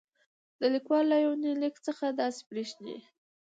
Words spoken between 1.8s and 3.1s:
څخه داسې برېښي